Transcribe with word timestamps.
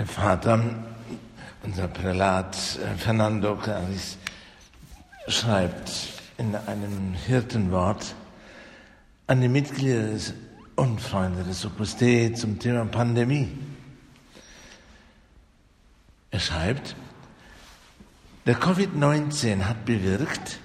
Der 0.00 0.06
Vater, 0.06 0.58
unser 1.62 1.86
Prälat 1.86 2.56
äh, 2.56 2.96
Fernando 2.96 3.54
Caris, 3.54 4.16
schreibt 5.28 5.92
in 6.38 6.56
einem 6.56 7.12
Hirtenwort 7.26 8.14
an 9.26 9.42
die 9.42 9.50
Mitglieder 9.50 10.18
und 10.76 11.02
Freunde 11.02 11.44
des 11.44 11.66
Opus 11.66 11.98
Dei 11.98 12.32
zum 12.34 12.58
Thema 12.58 12.86
Pandemie. 12.86 13.50
Er 16.30 16.40
schreibt, 16.40 16.96
der 18.46 18.56
Covid-19 18.56 19.64
hat 19.64 19.84
bewirkt, 19.84 20.60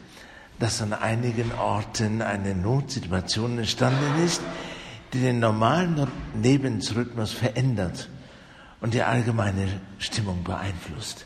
dass 0.60 0.82
an 0.82 0.94
einigen 0.94 1.52
Orten 1.52 2.22
eine 2.22 2.56
Notsituation 2.56 3.58
entstanden 3.58 4.24
ist, 4.24 4.42
die 5.12 5.20
den 5.20 5.42
normalen 5.42 6.08
Lebensrhythmus 6.42 7.34
verändert 7.34 8.08
und 8.82 8.94
die 8.94 9.02
allgemeine 9.02 9.80
Stimmung 10.00 10.44
beeinflusst. 10.44 11.26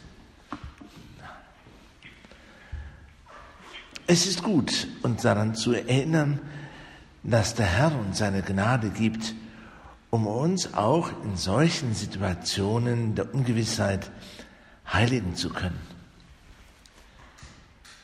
Es 4.08 4.26
ist 4.26 4.42
gut, 4.42 4.88
uns 5.04 5.22
daran 5.22 5.54
zu 5.54 5.74
erinnern, 5.74 6.40
dass 7.24 7.54
der 7.54 7.68
Herr 7.68 7.98
uns 8.00 8.18
seine 8.18 8.42
Gnade 8.42 8.90
gibt, 8.90 9.36
um 10.10 10.26
uns 10.26 10.74
auch 10.74 11.12
in 11.24 11.38
solchen 11.38 11.94
Situationen 11.94 13.14
der 13.14 13.34
Ungewissheit 13.34 14.10
heiligen 14.92 15.36
zu 15.36 15.50
können. 15.50 15.80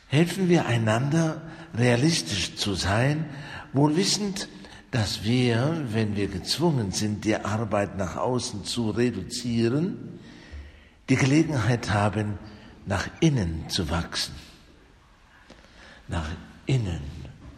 Helfen 0.07 0.48
wir 0.49 0.68
einander, 0.68 1.41
realistisch 1.76 2.55
zu 2.55 2.76
sein, 2.76 3.26
wohl 3.73 3.98
wissend, 3.98 4.48
dass 4.95 5.26
wir, 5.26 5.84
wenn 5.90 6.16
wir 6.16 6.30
gezwungen 6.30 6.94
sind, 6.94 7.26
die 7.26 7.35
Arbeit 7.35 7.98
nach 7.98 8.16
außen 8.16 8.63
zu 8.63 8.91
reduzieren, 8.91 10.21
die 11.10 11.18
Gelegenheit 11.18 11.91
haben, 11.91 12.40
nach 12.85 13.05
innen 13.20 13.68
zu 13.68 13.90
wachsen. 13.90 14.34
Nach 16.07 16.29
innen 16.65 17.02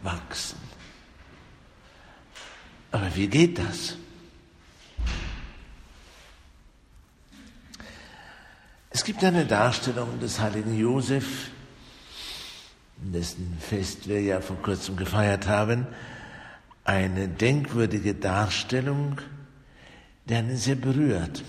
wachsen. 0.02 0.58
Aber 2.90 3.14
wie 3.14 3.28
geht 3.28 3.60
das? 3.60 3.96
Es 8.90 9.04
gibt 9.04 9.22
eine 9.22 9.46
Darstellung 9.46 10.18
des 10.18 10.40
heiligen 10.40 10.76
Josef, 10.76 11.52
dessen 12.96 13.56
Fest 13.60 14.08
wir 14.08 14.20
ja 14.20 14.40
vor 14.40 14.60
kurzem 14.60 14.96
gefeiert 14.96 15.46
haben, 15.46 15.86
eine 16.88 17.28
denkwürdige 17.28 18.14
Darstellung, 18.14 19.20
die 20.24 20.34
einen 20.34 20.56
sehr 20.56 20.74
berührt. 20.74 21.44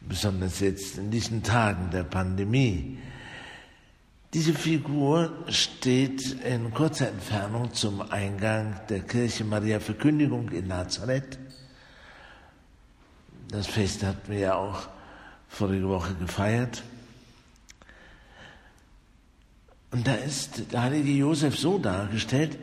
Besonders 0.00 0.60
jetzt 0.60 0.98
in 0.98 1.10
diesen 1.10 1.42
Tagen 1.42 1.90
der 1.90 2.04
Pandemie. 2.04 2.98
Diese 4.32 4.54
Figur 4.54 5.32
steht 5.48 6.30
in 6.44 6.72
kurzer 6.72 7.08
Entfernung 7.08 7.74
zum 7.74 8.02
Eingang 8.02 8.80
der 8.88 9.00
Kirche 9.00 9.42
Maria 9.42 9.80
Verkündigung 9.80 10.48
in 10.50 10.68
Nazareth. 10.68 11.40
Das 13.48 13.66
Fest 13.66 14.04
hatten 14.04 14.30
wir 14.30 14.38
ja 14.38 14.54
auch 14.54 14.88
vorige 15.48 15.88
Woche 15.88 16.14
gefeiert. 16.14 16.84
Und 19.90 20.06
da 20.06 20.14
ist 20.14 20.72
der 20.72 20.82
heilige 20.82 21.10
Josef 21.10 21.58
so 21.58 21.78
dargestellt, 21.78 22.58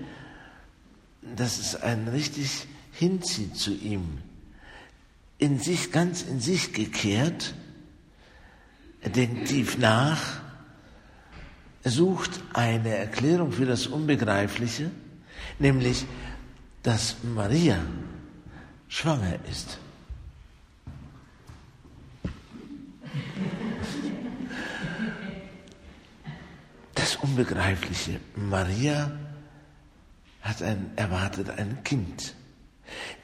dass 1.36 1.59
es 1.59 1.75
einen 1.75 2.08
richtig 2.08 2.67
hinzieht 2.92 3.58
zu 3.58 3.73
ihm. 3.73 4.19
In 5.38 5.59
sich, 5.59 5.92
ganz 5.92 6.23
in 6.23 6.39
sich 6.39 6.73
gekehrt. 6.73 7.53
Er 9.02 9.09
denkt 9.09 9.50
tief 9.50 9.78
nach. 9.78 10.41
Er 11.84 11.91
sucht 11.91 12.31
eine 12.53 12.96
Erklärung 12.96 13.51
für 13.51 13.66
das 13.66 13.88
Unbegreifliche, 13.88 14.90
nämlich, 15.59 16.06
dass 16.84 17.18
Maria 17.24 17.78
schwanger 18.88 19.38
ist. 19.50 19.78
Unbegreifliche. 27.22 28.19
Maria 28.35 29.11
hat 30.41 30.61
ein, 30.61 30.91
erwartet 30.95 31.50
ein 31.50 31.83
Kind. 31.83 32.33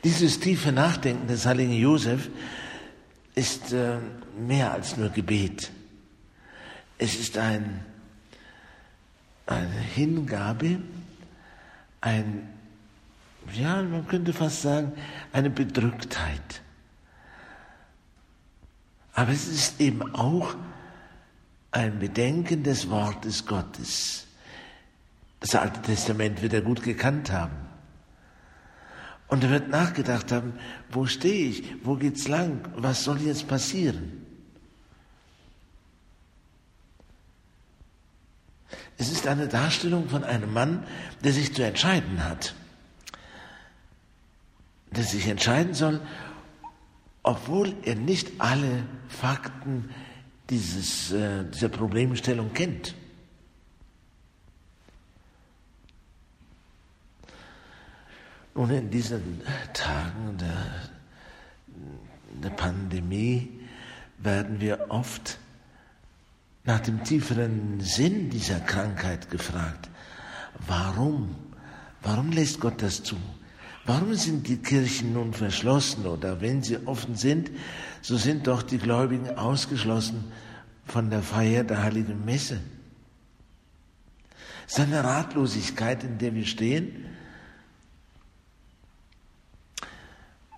Dieses 0.04 0.40
tiefe 0.40 0.72
Nachdenken 0.72 1.28
des 1.28 1.46
heiligen 1.46 1.74
Josef 1.74 2.30
ist 3.36 3.72
äh, 3.72 3.98
mehr 4.38 4.72
als 4.72 4.98
nur 4.98 5.10
Gebet. 5.10 5.72
Es 6.98 7.16
ist 7.16 7.38
ein, 7.38 7.84
eine 9.46 9.70
Hingabe, 9.70 10.80
ein, 12.02 12.50
ja, 13.54 13.82
man 13.82 14.08
könnte 14.08 14.34
fast 14.34 14.62
sagen, 14.62 14.94
eine 15.32 15.50
Bedrücktheit. 15.50 16.62
Aber 19.14 19.32
es 19.32 19.48
ist 19.48 19.80
eben 19.80 20.14
auch 20.16 20.56
ein 21.74 22.00
Bedenken 22.00 22.64
des 22.64 22.90
Wortes 22.90 23.46
Gottes. 23.46 24.28
Das 25.40 25.56
Alte 25.56 25.82
Testament 25.82 26.42
wird 26.42 26.54
er 26.54 26.62
gut 26.62 26.84
gekannt 26.84 27.32
haben. 27.32 27.58
Und 29.28 29.44
er 29.44 29.50
wird 29.50 29.70
nachgedacht 29.70 30.32
haben, 30.32 30.54
wo 30.92 31.08
stehe 31.08 31.50
ich, 31.50 31.64
wo 31.84 31.96
geht's 31.96 32.28
lang, 32.28 32.62
was 32.76 33.04
soll 33.04 33.20
jetzt 33.22 33.48
passieren? 33.48 34.24
Es 38.98 39.12
ist 39.12 39.26
eine 39.26 39.48
Darstellung 39.48 40.08
von 40.08 40.24
einem 40.24 40.54
Mann, 40.54 40.86
der 41.24 41.34
sich 41.34 41.54
zu 41.54 41.64
entscheiden 41.64 42.24
hat, 42.24 42.54
der 44.92 45.04
sich 45.04 45.28
entscheiden 45.28 45.74
soll, 45.74 46.00
obwohl 47.24 47.76
er 47.84 47.96
nicht 47.96 48.40
alle 48.40 48.86
Fakten 49.08 49.90
dieses, 50.50 51.12
äh, 51.12 51.46
diese 51.46 51.70
Problemstellung 51.70 52.54
kennt. 52.54 52.96
Nun, 58.56 58.70
in 58.70 58.90
diesen 58.90 59.42
Tagen 59.74 60.38
der, 60.38 60.90
der 62.44 62.50
Pandemie 62.52 63.50
werden 64.20 64.60
wir 64.62 64.86
oft 64.90 65.40
nach 66.64 66.80
dem 66.80 67.04
tieferen 67.04 67.80
Sinn 67.82 68.30
dieser 68.30 68.60
Krankheit 68.60 69.30
gefragt. 69.32 69.90
Warum? 70.68 71.36
Warum 72.04 72.32
lässt 72.32 72.60
Gott 72.60 72.82
das 72.82 73.02
zu? 73.04 73.18
Warum 73.86 74.14
sind 74.14 74.48
die 74.48 74.58
Kirchen 74.58 75.14
nun 75.14 75.34
verschlossen 75.34 76.06
oder 76.06 76.40
wenn 76.40 76.64
sie 76.64 76.78
offen 76.88 77.16
sind, 77.16 77.52
so 78.02 78.16
sind 78.16 78.48
doch 78.48 78.62
die 78.62 78.78
Gläubigen 78.78 79.30
ausgeschlossen 79.38 80.32
von 80.86 81.10
der 81.10 81.22
Feier 81.22 81.64
der 81.64 81.84
heiligen 81.84 82.24
Messe. 82.24 82.62
Es 84.66 84.74
ist 84.74 84.80
eine 84.80 85.04
Ratlosigkeit, 85.04 86.04
in 86.04 86.18
der 86.18 86.34
wir 86.34 86.46
stehen. 86.46 87.06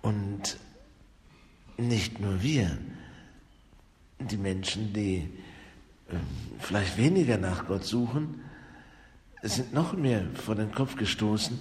Und 0.02 0.56
nicht 1.76 2.20
nur 2.20 2.40
wir, 2.42 2.78
die 4.20 4.36
Menschen, 4.36 4.92
die 4.92 5.28
ähm, 6.10 6.20
vielleicht 6.60 6.96
weniger 6.96 7.38
nach 7.38 7.66
Gott 7.66 7.84
suchen, 7.84 8.40
sind 9.42 9.74
noch 9.74 9.92
mehr 9.92 10.24
vor 10.34 10.54
den 10.54 10.72
Kopf 10.72 10.96
gestoßen, 10.96 11.60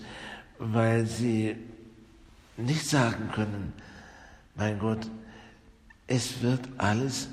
weil 0.59 1.05
sie 1.05 1.55
nicht 2.57 2.87
sagen 2.87 3.29
können, 3.33 3.73
mein 4.55 4.79
Gott, 4.79 5.09
es 6.07 6.41
wird 6.41 6.61
alles 6.77 7.27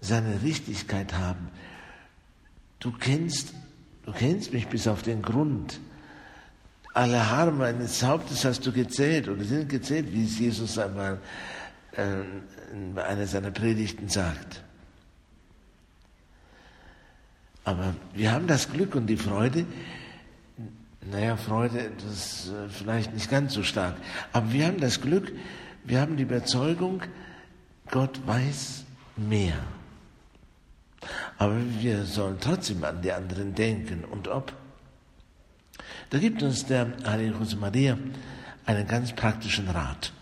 seine 0.00 0.42
Richtigkeit 0.42 1.14
haben. 1.14 1.48
Du 2.78 2.92
kennst, 2.92 3.54
du 4.04 4.12
kennst 4.12 4.52
mich 4.52 4.68
bis 4.68 4.86
auf 4.86 5.02
den 5.02 5.22
Grund. 5.22 5.80
Alle 6.94 7.30
Haare 7.30 7.52
meines 7.52 8.02
Hauptes 8.02 8.44
hast 8.44 8.66
du 8.66 8.72
gezählt 8.72 9.28
oder 9.28 9.44
sind 9.44 9.68
gezählt, 9.68 10.12
wie 10.12 10.24
es 10.24 10.38
Jesus 10.38 10.78
einmal 10.78 11.20
äh, 11.92 12.20
in 12.72 12.98
einer 12.98 13.26
seiner 13.26 13.50
Predigten 13.50 14.08
sagt. 14.08 14.62
Aber 17.64 17.94
wir 18.14 18.32
haben 18.32 18.46
das 18.46 18.70
Glück 18.72 18.94
und 18.94 19.06
die 19.06 19.16
Freude, 19.16 19.66
naja, 21.10 21.36
Freude, 21.36 21.90
das 21.96 22.14
ist 22.14 22.52
äh, 22.52 22.68
vielleicht 22.68 23.14
nicht 23.14 23.30
ganz 23.30 23.54
so 23.54 23.62
stark, 23.62 23.96
aber 24.32 24.52
wir 24.52 24.66
haben 24.66 24.80
das 24.80 25.00
Glück, 25.00 25.32
wir 25.84 26.00
haben 26.00 26.16
die 26.16 26.24
Überzeugung, 26.24 27.02
Gott 27.90 28.20
weiß 28.26 28.84
mehr. 29.16 29.58
Aber 31.38 31.56
wir 31.80 32.04
sollen 32.04 32.38
trotzdem 32.40 32.82
an 32.84 33.00
die 33.00 33.12
anderen 33.12 33.54
denken 33.54 34.04
und 34.04 34.28
ob. 34.28 34.52
Da 36.10 36.18
gibt 36.18 36.42
uns 36.42 36.66
der 36.66 36.92
heilige 37.06 37.38
Jose 37.38 37.56
Maria 37.56 37.96
einen 38.66 38.86
ganz 38.86 39.12
praktischen 39.12 39.68
Rat. 39.68 40.12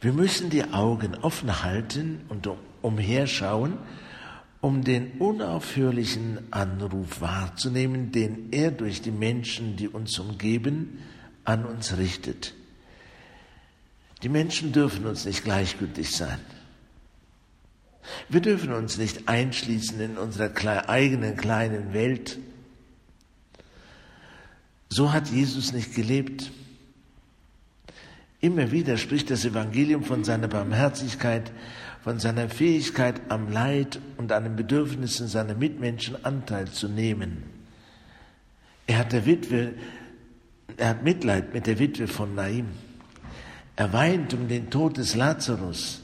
Wir 0.00 0.12
müssen 0.12 0.50
die 0.50 0.64
Augen 0.64 1.14
offen 1.14 1.62
halten 1.62 2.24
und 2.28 2.48
umherschauen, 2.82 3.78
um 4.66 4.82
den 4.82 5.12
unaufhörlichen 5.20 6.52
Anruf 6.52 7.20
wahrzunehmen, 7.20 8.10
den 8.10 8.48
er 8.50 8.72
durch 8.72 9.00
die 9.00 9.12
Menschen, 9.12 9.76
die 9.76 9.86
uns 9.86 10.18
umgeben, 10.18 10.98
an 11.44 11.64
uns 11.64 11.98
richtet. 11.98 12.52
Die 14.24 14.28
Menschen 14.28 14.72
dürfen 14.72 15.06
uns 15.06 15.24
nicht 15.24 15.44
gleichgültig 15.44 16.10
sein. 16.10 16.40
Wir 18.28 18.40
dürfen 18.40 18.72
uns 18.72 18.98
nicht 18.98 19.28
einschließen 19.28 20.00
in 20.00 20.18
unserer 20.18 20.88
eigenen 20.88 21.36
kleinen 21.36 21.92
Welt. 21.92 22.36
So 24.88 25.12
hat 25.12 25.28
Jesus 25.28 25.72
nicht 25.72 25.94
gelebt. 25.94 26.50
Immer 28.40 28.72
wieder 28.72 28.96
spricht 28.96 29.30
das 29.30 29.44
Evangelium 29.44 30.02
von 30.02 30.24
seiner 30.24 30.48
Barmherzigkeit, 30.48 31.52
von 32.06 32.20
seiner 32.20 32.48
Fähigkeit, 32.48 33.20
am 33.30 33.50
Leid 33.50 33.98
und 34.16 34.30
an 34.30 34.44
den 34.44 34.54
Bedürfnissen 34.54 35.26
seiner 35.26 35.56
Mitmenschen 35.56 36.24
Anteil 36.24 36.68
zu 36.68 36.86
nehmen. 36.86 37.42
Er 38.86 38.98
hat 38.98 39.12
der 39.12 39.26
Witwe, 39.26 39.74
er 40.76 40.90
hat 40.90 41.02
Mitleid 41.02 41.52
mit 41.52 41.66
der 41.66 41.80
Witwe 41.80 42.06
von 42.06 42.36
Naim. 42.36 42.68
Er 43.74 43.92
weint 43.92 44.34
um 44.34 44.46
den 44.46 44.70
Tod 44.70 44.98
des 44.98 45.16
Lazarus. 45.16 46.02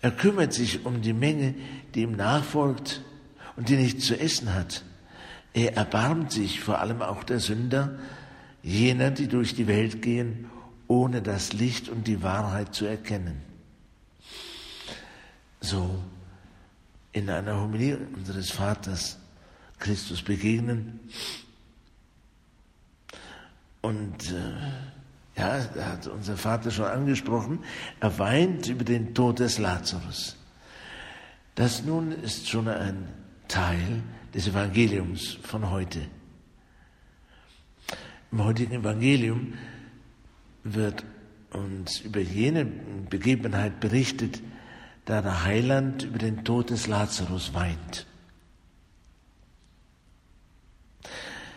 Er 0.00 0.10
kümmert 0.10 0.54
sich 0.54 0.86
um 0.86 1.02
die 1.02 1.12
Menge, 1.12 1.54
die 1.94 2.00
ihm 2.00 2.12
nachfolgt 2.12 3.02
und 3.56 3.68
die 3.68 3.76
nichts 3.76 4.06
zu 4.06 4.18
essen 4.18 4.54
hat. 4.54 4.84
Er 5.52 5.76
erbarmt 5.76 6.32
sich 6.32 6.60
vor 6.60 6.80
allem 6.80 7.02
auch 7.02 7.24
der 7.24 7.40
Sünder, 7.40 7.98
jener, 8.62 9.10
die 9.10 9.28
durch 9.28 9.54
die 9.54 9.66
Welt 9.66 10.00
gehen, 10.00 10.46
ohne 10.86 11.20
das 11.20 11.52
Licht 11.52 11.90
und 11.90 12.06
die 12.06 12.22
Wahrheit 12.22 12.74
zu 12.74 12.86
erkennen. 12.86 13.47
So 15.60 16.02
in 17.12 17.28
einer 17.30 17.60
Homilie 17.60 17.98
unseres 18.14 18.50
Vaters 18.50 19.18
Christus 19.78 20.22
begegnen 20.22 21.00
und 23.80 24.32
äh, 24.32 25.40
ja, 25.40 25.60
da 25.74 25.86
hat 25.92 26.06
unser 26.08 26.36
Vater 26.36 26.70
schon 26.70 26.86
angesprochen, 26.86 27.60
er 28.00 28.18
weint 28.18 28.66
über 28.68 28.84
den 28.84 29.14
Tod 29.14 29.38
des 29.38 29.58
Lazarus. 29.58 30.36
Das 31.54 31.84
nun 31.84 32.12
ist 32.12 32.48
schon 32.48 32.68
ein 32.68 33.08
Teil 33.46 34.02
des 34.34 34.48
Evangeliums 34.48 35.38
von 35.42 35.70
heute. 35.70 36.00
Im 38.30 38.44
heutigen 38.44 38.74
Evangelium 38.74 39.54
wird 40.64 41.04
uns 41.50 42.00
über 42.00 42.20
jene 42.20 42.66
Begebenheit 42.66 43.80
berichtet, 43.80 44.42
da 45.08 45.22
der 45.22 45.42
Heiland 45.44 46.02
über 46.02 46.18
den 46.18 46.44
Tod 46.44 46.68
des 46.68 46.86
Lazarus 46.86 47.54
weint. 47.54 48.04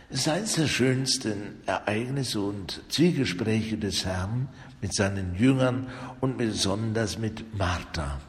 Es 0.09 0.21
ist 0.21 0.27
eines 0.29 0.53
der 0.53 0.67
schönsten 0.67 1.61
Ereignisse 1.65 2.39
und 2.39 2.81
Zwiegespräche 2.87 3.77
des 3.77 4.05
Herrn 4.05 4.47
mit 4.81 4.93
seinen 4.93 5.35
Jüngern 5.35 5.87
und 6.21 6.37
besonders 6.37 7.17
mit 7.17 7.57
Martha. 7.57 8.21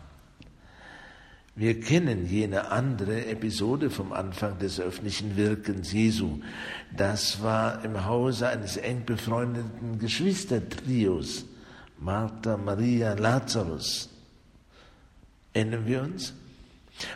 Wir 1.55 1.79
kennen 1.79 2.27
jene 2.27 2.73
andere 2.73 3.27
Episode 3.27 3.91
vom 3.91 4.13
Anfang 4.13 4.59
des 4.59 4.81
öffentlichen 4.81 5.37
Wirkens 5.37 5.93
Jesu. 5.93 6.41
Das 6.97 7.45
war 7.45 7.85
im 7.85 8.07
Hause 8.07 8.49
eines 8.49 8.77
eng 8.77 9.05
befreundeten 9.05 10.01
Geschwistertrios, 10.01 11.45
Martha, 12.01 12.57
Maria, 12.57 13.15
Lazarus. 13.15 14.12
Erinnern 15.53 15.87
wir 15.87 16.03
uns? 16.03 16.35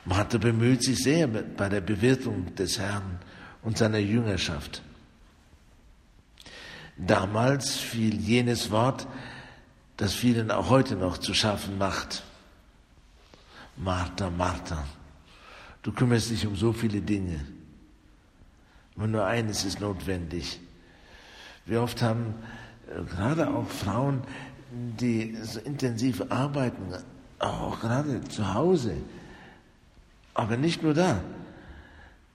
Martha 0.04 0.38
bemüht 0.38 0.82
sich 0.82 0.98
sehr 0.98 1.26
bei 1.26 1.68
der 1.68 1.80
Bewirtung 1.80 2.54
des 2.54 2.78
Herrn 2.78 3.18
und 3.62 3.78
seiner 3.78 3.98
Jüngerschaft. 3.98 4.82
Damals 6.96 7.76
fiel 7.76 8.18
jenes 8.20 8.70
Wort, 8.70 9.06
das 9.96 10.14
vielen 10.14 10.50
auch 10.50 10.70
heute 10.70 10.96
noch 10.96 11.18
zu 11.18 11.34
schaffen 11.34 11.78
macht. 11.78 12.22
Martha, 13.76 14.30
Martha, 14.30 14.86
du 15.82 15.92
kümmerst 15.92 16.30
dich 16.30 16.46
um 16.46 16.56
so 16.56 16.72
viele 16.72 17.00
Dinge. 17.00 17.46
Aber 18.96 19.06
nur 19.06 19.26
eines 19.26 19.64
ist 19.64 19.80
notwendig. 19.80 20.58
Wie 21.66 21.76
oft 21.76 22.00
haben 22.00 22.34
äh, 22.88 23.02
gerade 23.02 23.48
auch 23.48 23.68
Frauen, 23.68 24.22
die 24.70 25.36
so 25.42 25.60
intensiv 25.60 26.22
arbeiten, 26.30 26.94
auch 27.38 27.80
gerade 27.80 28.22
zu 28.24 28.54
Hause, 28.54 28.96
aber 30.34 30.56
nicht 30.56 30.82
nur 30.82 30.94
da, 30.94 31.20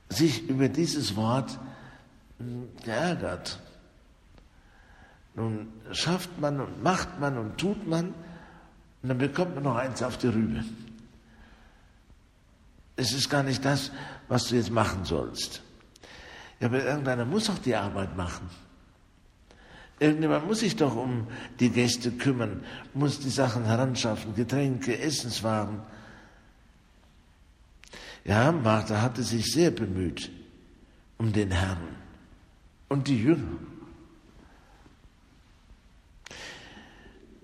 sich 0.09 0.47
über 0.47 0.69
dieses 0.69 1.15
Wort 1.15 1.57
hm, 2.39 2.69
geärgert. 2.83 3.59
Nun 5.35 5.71
schafft 5.91 6.39
man 6.39 6.59
und 6.59 6.83
macht 6.83 7.19
man 7.19 7.37
und 7.37 7.57
tut 7.57 7.87
man 7.87 8.13
und 9.01 9.09
dann 9.09 9.17
bekommt 9.17 9.55
man 9.55 9.63
noch 9.63 9.75
eins 9.75 10.03
auf 10.03 10.17
die 10.17 10.27
Rübe. 10.27 10.63
Es 12.95 13.13
ist 13.13 13.29
gar 13.29 13.43
nicht 13.43 13.63
das, 13.63 13.91
was 14.27 14.47
du 14.47 14.55
jetzt 14.55 14.69
machen 14.69 15.05
sollst. 15.05 15.61
Ja, 16.59 16.67
aber 16.67 16.83
irgendeiner 16.83 17.25
muss 17.25 17.49
auch 17.49 17.57
die 17.57 17.75
Arbeit 17.75 18.15
machen. 18.15 18.49
Irgendjemand 20.01 20.47
muss 20.47 20.61
sich 20.61 20.75
doch 20.75 20.95
um 20.95 21.27
die 21.59 21.69
Gäste 21.69 22.11
kümmern, 22.11 22.63
muss 22.95 23.19
die 23.19 23.29
Sachen 23.29 23.65
heranschaffen, 23.65 24.33
Getränke, 24.33 24.97
Essenswaren. 24.97 25.79
Ja, 28.25 28.51
Martha 28.51 28.99
hatte 28.99 29.21
sich 29.21 29.51
sehr 29.51 29.69
bemüht 29.69 30.31
um 31.19 31.31
den 31.31 31.51
Herrn 31.51 31.95
und 32.89 33.07
die 33.07 33.21
Jünger. 33.21 33.59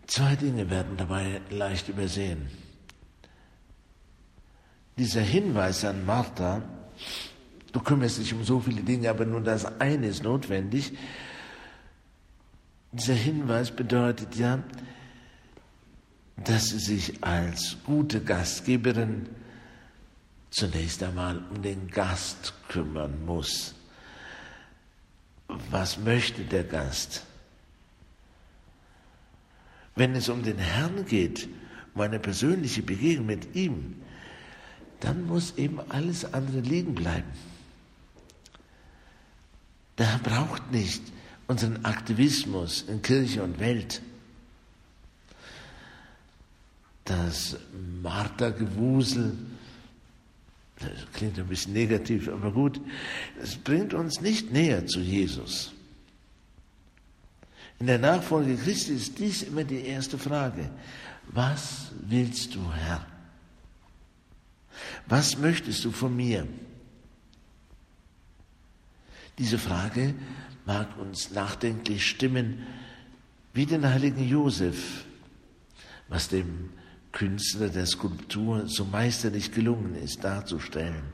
Zwei 0.07 0.35
Dinge 0.35 0.67
werden 0.71 0.97
dabei 0.97 1.41
leicht 1.51 1.89
übersehen. 1.89 2.47
Dieser 4.97 5.21
Hinweis 5.21 5.85
an 5.85 6.07
Martha, 6.07 6.63
du 7.71 7.79
kümmerst 7.81 8.17
dich 8.17 8.33
um 8.33 8.43
so 8.43 8.59
viele 8.59 8.81
Dinge, 8.81 9.11
aber 9.11 9.25
nur 9.27 9.41
das 9.41 9.79
eine 9.79 10.07
ist 10.07 10.23
notwendig. 10.23 10.93
Dieser 12.97 13.13
Hinweis 13.13 13.69
bedeutet 13.69 14.35
ja, 14.37 14.63
dass 16.43 16.69
sie 16.69 16.79
sich 16.79 17.23
als 17.23 17.77
gute 17.85 18.21
Gastgeberin 18.21 19.29
zunächst 20.49 21.03
einmal 21.03 21.43
um 21.51 21.61
den 21.61 21.89
Gast 21.89 22.53
kümmern 22.69 23.23
muss. 23.23 23.75
Was 25.69 25.99
möchte 25.99 26.41
der 26.43 26.63
Gast? 26.63 27.23
Wenn 29.95 30.15
es 30.15 30.27
um 30.27 30.41
den 30.41 30.57
Herrn 30.57 31.05
geht, 31.05 31.47
um 31.93 32.01
eine 32.01 32.17
persönliche 32.17 32.81
Begegnung 32.81 33.27
mit 33.27 33.55
ihm, 33.55 34.01
dann 35.01 35.27
muss 35.27 35.55
eben 35.57 35.79
alles 35.91 36.33
andere 36.33 36.61
liegen 36.61 36.95
bleiben. 36.95 37.31
Der 39.99 40.19
braucht 40.23 40.71
nicht 40.71 41.03
unseren 41.47 41.85
Aktivismus 41.85 42.83
in 42.83 43.01
Kirche 43.01 43.43
und 43.43 43.59
Welt. 43.59 44.01
Das 47.05 47.57
Martergewusel, 48.01 49.37
das 50.79 50.89
klingt 51.13 51.39
ein 51.39 51.47
bisschen 51.47 51.73
negativ, 51.73 52.27
aber 52.27 52.51
gut, 52.51 52.81
es 53.41 53.55
bringt 53.55 53.93
uns 53.93 54.19
nicht 54.19 54.51
näher 54.51 54.85
zu 54.85 54.99
Jesus. 54.99 55.71
In 57.79 57.87
der 57.87 57.99
Nachfolge 57.99 58.55
Christi 58.57 58.93
ist 58.93 59.17
dies 59.19 59.43
immer 59.43 59.63
die 59.63 59.85
erste 59.85 60.17
Frage. 60.17 60.69
Was 61.29 61.91
willst 62.01 62.55
du, 62.55 62.73
Herr? 62.73 63.05
Was 65.05 65.37
möchtest 65.37 65.85
du 65.85 65.91
von 65.91 66.15
mir? 66.15 66.47
Diese 69.37 69.59
Frage 69.59 70.15
mag 70.67 70.97
uns 70.99 71.31
nachdenklich 71.31 72.05
stimmen, 72.05 72.67
wie 73.53 73.65
den 73.65 73.87
heiligen 73.87 74.27
Josef, 74.27 75.05
was 76.09 76.27
dem 76.27 76.71
Künstler 77.13 77.69
der 77.69 77.85
Skulptur 77.85 78.67
so 78.67 78.83
meisterlich 78.83 79.51
gelungen 79.53 79.95
ist 79.95 80.23
darzustellen. 80.23 81.13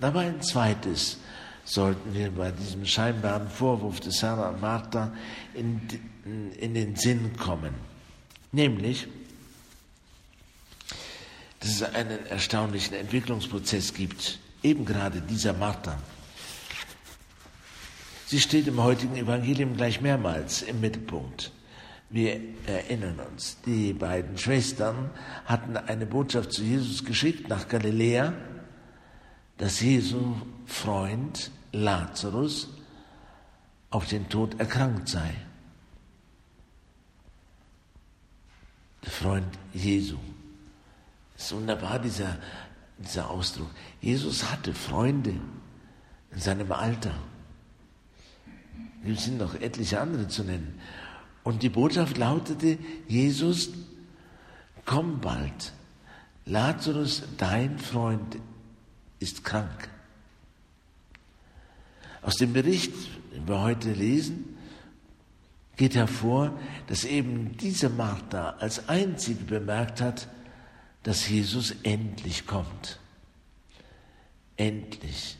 Aber 0.00 0.20
ein 0.20 0.40
zweites 0.40 1.18
sollten 1.64 2.14
wir 2.14 2.30
bei 2.30 2.52
diesem 2.52 2.86
scheinbaren 2.86 3.48
Vorwurf 3.48 4.00
des 4.00 4.22
Herrn 4.22 4.38
an 4.38 4.60
Martha 4.60 5.12
in, 5.54 5.80
in 6.58 6.74
den 6.74 6.94
Sinn 6.94 7.36
kommen. 7.36 7.74
Nämlich, 8.52 9.08
dass 11.58 11.70
es 11.70 11.82
einen 11.82 12.24
erstaunlichen 12.26 12.94
Entwicklungsprozess 12.94 13.94
gibt, 13.94 14.38
eben 14.62 14.84
gerade 14.84 15.20
dieser 15.20 15.54
Martha. 15.54 15.98
Sie 18.26 18.40
steht 18.40 18.66
im 18.66 18.82
heutigen 18.82 19.16
Evangelium 19.16 19.76
gleich 19.76 20.00
mehrmals 20.00 20.62
im 20.62 20.80
Mittelpunkt. 20.80 21.52
Wir 22.08 22.40
erinnern 22.66 23.18
uns, 23.20 23.58
die 23.66 23.92
beiden 23.92 24.38
Schwestern 24.38 25.10
hatten 25.44 25.76
eine 25.76 26.06
Botschaft 26.06 26.52
zu 26.52 26.62
Jesus 26.62 27.04
geschickt 27.04 27.48
nach 27.48 27.68
Galiläa, 27.68 28.32
dass 29.58 29.80
Jesu 29.80 30.34
Freund 30.64 31.50
Lazarus 31.72 32.68
auf 33.90 34.06
den 34.06 34.28
Tod 34.28 34.58
erkrankt 34.58 35.08
sei. 35.08 35.34
Der 39.04 39.10
Freund 39.10 39.58
Jesu. 39.72 40.16
Das 41.34 41.46
ist 41.46 41.54
wunderbar, 41.54 41.98
dieser, 41.98 42.38
dieser 42.98 43.28
Ausdruck. 43.28 43.70
Jesus 44.00 44.50
hatte 44.50 44.72
Freunde 44.72 45.34
in 46.30 46.40
seinem 46.40 46.72
Alter. 46.72 47.14
Es 49.06 49.24
sind 49.24 49.38
noch 49.38 49.54
etliche 49.54 50.00
andere 50.00 50.28
zu 50.28 50.44
nennen. 50.44 50.80
Und 51.42 51.62
die 51.62 51.68
Botschaft 51.68 52.16
lautete, 52.16 52.78
Jesus, 53.06 53.70
komm 54.84 55.20
bald. 55.20 55.72
Lazarus, 56.46 57.22
dein 57.36 57.78
Freund, 57.78 58.38
ist 59.18 59.44
krank. 59.44 59.88
Aus 62.22 62.36
dem 62.36 62.52
Bericht, 62.52 62.92
den 63.34 63.46
wir 63.46 63.60
heute 63.60 63.92
lesen, 63.92 64.56
geht 65.76 65.94
hervor, 65.94 66.58
dass 66.86 67.04
eben 67.04 67.56
diese 67.58 67.88
Martha 67.88 68.50
als 68.58 68.88
einzige 68.88 69.44
bemerkt 69.44 70.00
hat, 70.00 70.28
dass 71.02 71.28
Jesus 71.28 71.74
endlich 71.82 72.46
kommt. 72.46 72.98
Endlich. 74.56 75.36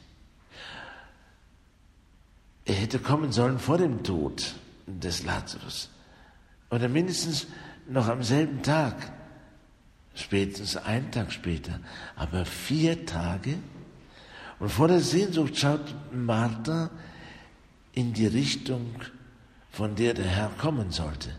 Er 2.74 2.80
hätte 2.80 2.98
kommen 2.98 3.30
sollen 3.30 3.60
vor 3.60 3.78
dem 3.78 4.02
Tod 4.02 4.56
des 4.88 5.22
Lazarus. 5.22 5.90
Oder 6.70 6.88
mindestens 6.88 7.46
noch 7.88 8.08
am 8.08 8.24
selben 8.24 8.62
Tag, 8.64 9.12
spätestens 10.16 10.76
einen 10.78 11.12
Tag 11.12 11.30
später, 11.30 11.78
aber 12.16 12.44
vier 12.44 13.06
Tage. 13.06 13.58
Und 14.58 14.70
vor 14.70 14.88
der 14.88 14.98
Sehnsucht 14.98 15.56
schaut 15.56 15.94
Martha 16.12 16.90
in 17.92 18.12
die 18.12 18.26
Richtung, 18.26 18.90
von 19.70 19.94
der 19.94 20.14
der 20.14 20.26
Herr 20.26 20.50
kommen 20.58 20.90
sollte. 20.90 21.30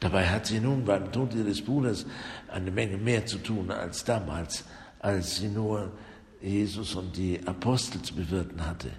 Dabei 0.00 0.30
hat 0.30 0.46
sie 0.46 0.60
nun 0.60 0.86
beim 0.86 1.12
Tod 1.12 1.34
ihres 1.34 1.62
Bruders 1.62 2.06
eine 2.48 2.70
Menge 2.70 2.96
mehr 2.96 3.26
zu 3.26 3.36
tun 3.36 3.70
als 3.70 4.02
damals, 4.04 4.64
als 4.98 5.36
sie 5.36 5.48
nur 5.48 5.92
Jesus 6.42 6.94
und 6.94 7.16
die 7.16 7.40
Apostel 7.46 8.02
zu 8.02 8.14
bewirten 8.14 8.66
hatte. 8.66 8.90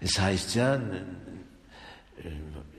Es 0.00 0.18
heißt 0.18 0.54
ja 0.54 0.74
im 0.74 0.92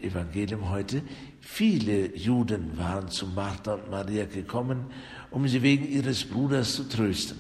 Evangelium 0.02 0.70
heute, 0.70 1.02
viele 1.40 2.16
Juden 2.16 2.78
waren 2.78 3.10
zu 3.10 3.28
Martha 3.28 3.74
und 3.74 3.90
Maria 3.90 4.26
gekommen, 4.26 4.86
um 5.32 5.48
sie 5.48 5.62
wegen 5.62 5.88
ihres 5.88 6.26
Bruders 6.26 6.76
zu 6.76 6.88
trösten. 6.88 7.38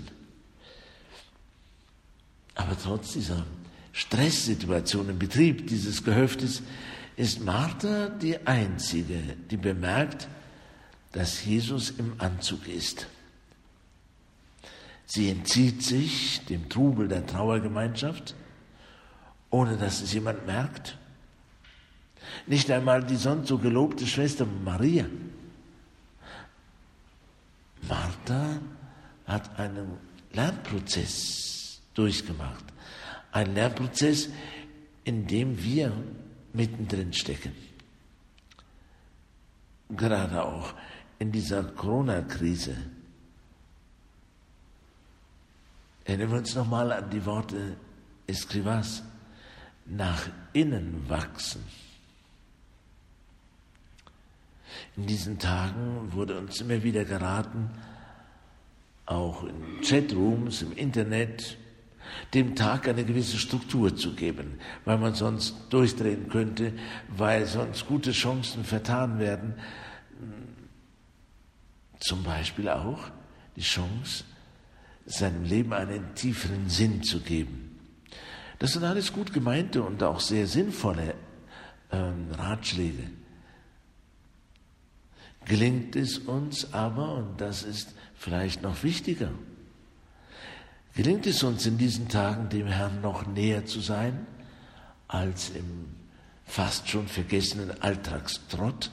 Aber 2.55 2.77
trotz 2.81 3.13
dieser 3.13 3.45
Stresssituation 3.93 5.09
im 5.09 5.19
Betrieb 5.19 5.67
dieses 5.67 6.03
Gehöftes 6.03 6.62
ist 7.15 7.43
Martha 7.43 8.09
die 8.09 8.45
Einzige, 8.45 9.21
die 9.50 9.57
bemerkt, 9.57 10.27
dass 11.12 11.43
Jesus 11.43 11.91
im 11.91 12.13
Anzug 12.17 12.67
ist. 12.67 13.07
Sie 15.12 15.32
entzieht 15.32 15.82
sich 15.82 16.46
dem 16.46 16.70
Trubel 16.70 17.08
der 17.08 17.25
Trauergemeinschaft, 17.25 18.36
ohne 19.50 19.75
dass 19.75 20.01
es 20.01 20.13
jemand 20.13 20.46
merkt. 20.46 21.00
Nicht 22.46 22.70
einmal 22.70 23.04
die 23.04 23.16
sonst 23.16 23.48
so 23.48 23.58
gelobte 23.58 24.06
Schwester 24.06 24.46
Maria. 24.46 25.08
Martha 27.88 28.60
hat 29.25 29.60
einen 29.60 29.98
Lernprozess 30.32 31.82
durchgemacht. 31.96 32.66
Ein 33.32 33.56
Lernprozess, 33.56 34.30
in 35.06 35.25
dem 35.25 35.63
wir 35.63 35.92
mittendrin 36.54 37.13
stecken. 37.13 37.56
Gerade 39.89 40.44
auch 40.44 40.75
in 41.18 41.32
dieser 41.32 41.63
Corona-Krise 41.63 42.78
Erinnern 46.10 46.32
wir 46.32 46.38
uns 46.39 46.56
nochmal 46.56 46.92
an 46.92 47.08
die 47.12 47.24
Worte 47.24 47.78
Escrivas. 48.25 49.04
Nach 49.86 50.28
innen 50.54 51.08
wachsen. 51.08 51.63
In 54.98 55.06
diesen 55.06 55.38
Tagen 55.38 56.12
wurde 56.12 56.39
uns 56.39 56.62
immer 56.62 56.82
wieder 56.82 57.06
geraten, 57.06 57.70
auch 59.06 59.44
in 59.44 59.82
Chatrooms, 59.84 60.63
im 60.63 60.72
Internet, 60.74 61.58
dem 62.34 62.56
Tag 62.56 62.88
eine 62.88 63.06
gewisse 63.06 63.38
Struktur 63.38 63.96
zu 63.96 64.16
geben, 64.16 64.60
weil 64.86 64.98
man 64.98 65.13
sonst 65.13 65.56
durchdrehen 65.70 66.28
könnte, 66.28 66.74
weil 67.08 67.46
sonst 67.46 67.86
gute 67.86 68.13
Chancen 68.13 68.63
vertan 68.63 69.20
werden. 69.20 69.54
Zum 72.00 72.24
Beispiel 72.24 72.68
auch 72.68 73.12
die 73.56 73.62
Chance, 73.62 74.24
seinem 75.10 75.44
Leben 75.44 75.74
einen 75.74 76.13
tieferen 76.16 76.70
Sinn 76.70 77.04
zu 77.04 77.20
geben. 77.20 77.80
Das 78.60 78.74
sind 78.74 78.84
alles 78.84 79.12
gut 79.12 79.34
gemeinte 79.34 79.82
und 79.82 80.04
auch 80.04 80.20
sehr 80.20 80.46
sinnvolle 80.46 81.16
ähm, 81.92 82.28
Ratschläge. 82.38 83.10
Gelingt 85.46 85.96
es 85.96 86.20
uns 86.20 86.74
aber, 86.74 87.16
und 87.16 87.42
das 87.42 87.63
ist 87.63 87.96
vielleicht 88.13 88.62
noch 88.62 88.84
wichtiger, 88.84 89.32
gelingt 90.94 91.25
es 91.25 91.42
uns 91.42 91.66
in 91.66 91.78
diesen 91.78 92.08
Tagen 92.10 92.50
dem 92.50 92.68
Herrn 92.68 93.01
noch 93.01 93.25
näher 93.25 93.66
zu 93.66 93.80
sein 93.80 94.28
als 95.08 95.50
im 95.50 95.96
fast 96.46 96.88
schon 96.88 97.08
vergessenen 97.08 97.82
Alltagstrott? 97.82 98.92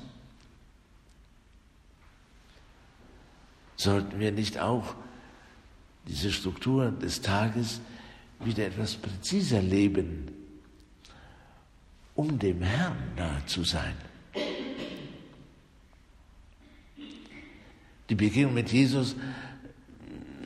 Sollten 3.77 4.19
wir 4.19 4.33
nicht 4.33 4.59
auch 4.59 4.95
diese 6.07 6.31
Struktur 6.33 6.91
des 6.91 7.21
Tages 7.21 7.81
wieder 8.41 8.67
etwas 8.67 8.95
präziser 8.95 9.63
leben, 9.63 10.29
um 12.15 12.39
dem 12.39 12.63
Herrn 12.63 12.97
nahe 13.17 13.45
zu 13.47 13.65
sein. 13.65 13.95
Die 18.09 18.15
Begegnung 18.15 18.55
mit 18.55 18.71
Jesus 18.71 19.17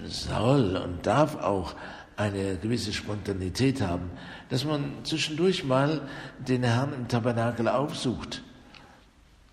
soll 0.05 0.76
und 0.76 1.07
darf 1.07 1.37
auch 1.37 1.75
eine 2.17 2.57
gewisse 2.57 2.93
Spontanität 2.93 3.81
haben, 3.81 4.11
dass 4.49 4.64
man 4.64 5.05
zwischendurch 5.05 5.64
mal 5.64 6.09
den 6.38 6.62
Herrn 6.62 6.93
im 6.93 7.09
Tabernakel 7.09 7.69
aufsucht 7.69 8.43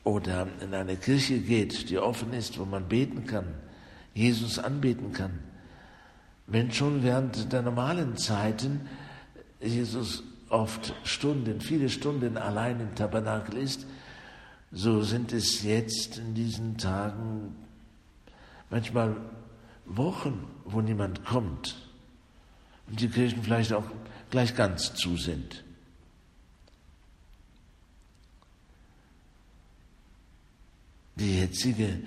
oder 0.03 0.47
in 0.61 0.73
eine 0.73 0.95
Kirche 0.95 1.39
geht, 1.39 1.89
die 1.89 1.97
offen 1.97 2.33
ist, 2.33 2.57
wo 2.59 2.65
man 2.65 2.87
beten 2.87 3.25
kann, 3.25 3.45
Jesus 4.13 4.57
anbeten 4.57 5.11
kann. 5.11 5.39
Wenn 6.47 6.71
schon 6.71 7.03
während 7.03 7.51
der 7.51 7.61
normalen 7.61 8.17
Zeiten 8.17 8.87
Jesus 9.59 10.23
oft 10.49 10.93
Stunden, 11.03 11.59
viele 11.59 11.89
Stunden 11.89 12.37
allein 12.37 12.79
im 12.79 12.95
Tabernakel 12.95 13.57
ist, 13.57 13.85
so 14.71 15.01
sind 15.01 15.33
es 15.33 15.63
jetzt 15.63 16.17
in 16.17 16.33
diesen 16.33 16.77
Tagen 16.77 17.53
manchmal 18.69 19.17
Wochen, 19.85 20.47
wo 20.65 20.81
niemand 20.81 21.25
kommt 21.25 21.75
und 22.87 22.99
die 22.99 23.09
Kirchen 23.09 23.43
vielleicht 23.43 23.73
auch 23.73 23.85
gleich 24.29 24.55
ganz 24.55 24.93
zu 24.95 25.17
sind. 25.17 25.63
Die 31.15 31.39
jetzige 31.39 32.01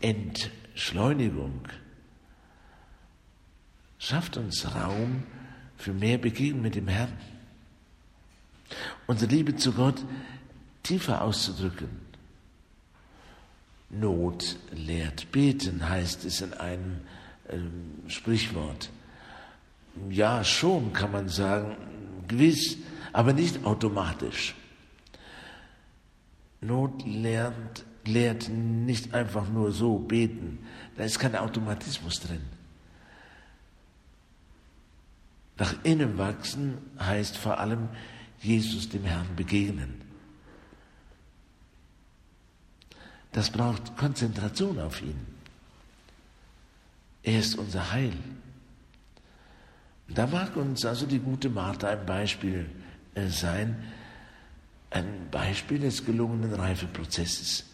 Entschleunigung 0.00 1.66
schafft 4.02 4.36
uns 4.36 4.66
Raum 4.74 5.22
für 5.76 5.92
mehr 5.92 6.18
Begegnung 6.18 6.62
mit 6.62 6.74
dem 6.74 6.88
Herrn. 6.88 7.12
Unsere 9.06 9.30
Liebe 9.30 9.54
zu 9.54 9.72
Gott 9.72 10.04
tiefer 10.82 11.22
auszudrücken. 11.22 11.88
Not 13.90 14.56
lehrt 14.72 15.30
beten, 15.30 15.88
heißt 15.88 16.24
es 16.24 16.40
in 16.40 16.52
einem 16.54 17.00
äh, 17.46 18.10
Sprichwort. 18.10 18.90
Ja, 20.10 20.42
schon 20.42 20.92
kann 20.92 21.12
man 21.12 21.28
sagen, 21.28 21.76
gewiss, 22.26 22.78
aber 23.12 23.32
nicht 23.32 23.64
automatisch. 23.64 24.54
Not 26.60 27.04
lernt, 27.06 27.84
lehrt 28.04 28.48
nicht 28.48 29.14
einfach 29.14 29.48
nur 29.48 29.70
so 29.70 29.98
beten. 29.98 30.58
Da 30.96 31.04
ist 31.04 31.20
kein 31.20 31.36
Automatismus 31.36 32.18
drin. 32.20 32.42
Nach 35.58 35.74
innen 35.84 36.18
wachsen 36.18 36.78
heißt 36.98 37.36
vor 37.36 37.58
allem 37.58 37.88
Jesus 38.40 38.88
dem 38.88 39.04
Herrn 39.04 39.36
begegnen. 39.36 40.00
Das 43.32 43.50
braucht 43.50 43.96
Konzentration 43.96 44.78
auf 44.78 45.00
ihn. 45.02 45.18
Er 47.22 47.38
ist 47.38 47.56
unser 47.56 47.92
Heil. 47.92 48.12
Da 50.08 50.26
mag 50.26 50.56
uns 50.56 50.84
also 50.84 51.06
die 51.06 51.20
gute 51.20 51.48
Martha 51.48 51.88
ein 51.88 52.04
Beispiel 52.04 52.66
äh, 53.14 53.28
sein, 53.28 53.82
ein 54.90 55.28
Beispiel 55.30 55.78
des 55.78 56.04
gelungenen 56.04 56.52
Reifeprozesses. 56.52 57.64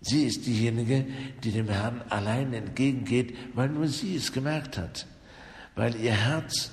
Sie 0.00 0.24
ist 0.24 0.46
diejenige, 0.46 1.06
die 1.44 1.52
dem 1.52 1.68
Herrn 1.68 2.02
allein 2.08 2.52
entgegengeht, 2.54 3.36
weil 3.54 3.68
nur 3.68 3.86
sie 3.86 4.16
es 4.16 4.32
gemerkt 4.32 4.78
hat, 4.78 5.06
weil 5.74 5.94
ihr 5.96 6.12
Herz 6.12 6.70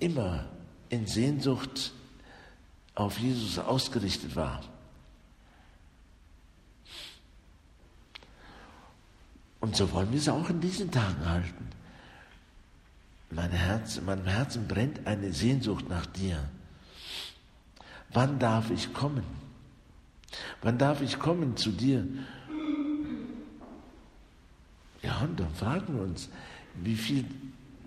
immer 0.00 0.46
in 0.88 1.06
Sehnsucht 1.06 1.92
auf 2.94 3.18
Jesus 3.18 3.58
ausgerichtet 3.58 4.36
war. 4.36 4.62
Und 9.60 9.76
so 9.76 9.90
wollen 9.92 10.12
wir 10.12 10.18
es 10.18 10.28
auch 10.28 10.50
in 10.50 10.60
diesen 10.60 10.90
Tagen 10.90 11.24
halten. 11.24 11.68
Mein 13.30 13.50
Herz, 13.50 13.96
in 13.96 14.04
meinem 14.04 14.26
Herzen 14.26 14.68
brennt 14.68 15.06
eine 15.06 15.32
Sehnsucht 15.32 15.88
nach 15.88 16.06
dir. 16.06 16.38
Wann 18.10 18.38
darf 18.38 18.70
ich 18.70 18.92
kommen? 18.92 19.24
Wann 20.62 20.78
darf 20.78 21.00
ich 21.00 21.18
kommen 21.18 21.56
zu 21.56 21.70
dir? 21.70 22.06
Ja, 25.02 25.18
und 25.20 25.40
dann 25.40 25.54
fragen 25.54 25.94
wir 25.94 26.02
uns, 26.02 26.28
wie 26.82 26.96
viel 26.96 27.24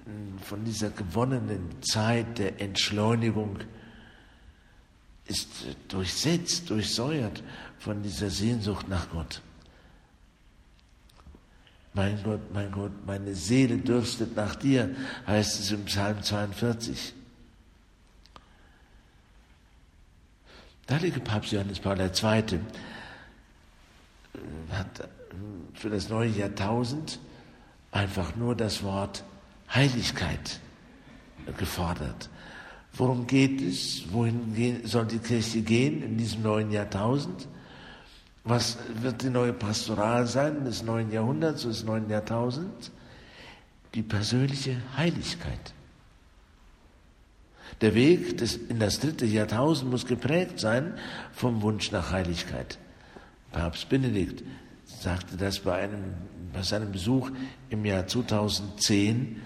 hm, 0.06 0.40
von 0.40 0.64
dieser 0.64 0.90
gewonnenen 0.90 1.82
Zeit 1.82 2.38
der 2.38 2.62
Entschleunigung 2.62 3.60
ist 5.26 5.50
durchsetzt, 5.90 6.70
durchsäuert 6.70 7.44
von 7.80 8.02
dieser 8.02 8.30
Sehnsucht 8.30 8.88
nach 8.88 9.10
Gott. 9.10 9.42
Mein 11.94 12.22
Gott, 12.24 12.54
mein 12.54 12.72
Gott, 12.72 12.92
meine 13.06 13.34
Seele 13.34 13.78
dürstet 13.78 14.36
nach 14.36 14.56
dir, 14.56 14.96
heißt 15.26 15.60
es 15.60 15.72
im 15.72 15.84
Psalm 15.86 16.22
42. 16.22 17.14
Der 20.88 20.98
heilige 20.98 21.20
Papst 21.20 21.52
Johannes 21.52 21.80
Paul 21.80 22.00
II. 22.00 22.10
Äh, 22.24 22.60
hat 24.72 25.00
äh, 25.00 25.08
für 25.74 25.90
das 25.90 26.08
neue 26.10 26.30
Jahrtausend 26.30 27.20
einfach 27.92 28.36
nur 28.36 28.56
das 28.56 28.84
Wort 28.84 29.24
Heiligkeit 29.74 30.60
gefordert. 31.58 32.30
Worum 32.94 33.28
geht 33.28 33.62
es? 33.62 34.12
Wohin 34.12 34.82
soll 34.86 35.06
die 35.06 35.20
Kirche 35.20 35.62
gehen 35.62 36.02
in 36.02 36.18
diesem 36.18 36.42
neuen 36.42 36.72
Jahrtausend? 36.72 37.48
Was 38.44 38.78
wird 39.02 39.22
die 39.24 39.30
neue 39.30 39.54
Pastoral 39.54 40.26
sein 40.26 40.66
des 40.66 40.82
neuen 40.82 41.12
Jahrhunderts, 41.12 41.64
des 41.64 41.84
neuen 41.84 42.10
Jahrtausends? 42.10 42.92
Die 43.94 44.04
persönliche 44.04 44.78
Heiligkeit. 44.96 45.74
Der 47.82 47.94
Weg 47.94 48.38
des, 48.38 48.56
in 48.56 48.80
das 48.80 49.00
dritte 49.00 49.26
Jahrtausend 49.26 49.92
muss 49.92 50.06
geprägt 50.06 50.60
sein 50.60 50.94
vom 51.34 51.62
Wunsch 51.62 51.92
nach 51.92 52.12
Heiligkeit. 52.12 52.80
Papst 53.52 53.90
Benedikt 53.90 54.44
sagte 54.88 55.38
das 55.38 55.60
bei, 55.60 55.76
einem, 55.76 56.16
bei 56.54 56.64
seinem 56.64 56.92
Besuch 56.92 57.30
im 57.70 57.86
Jahr 57.86 58.08
2010 58.08 59.42